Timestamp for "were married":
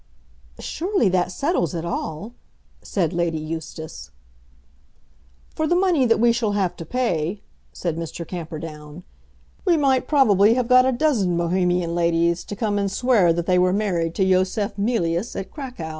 13.59-14.15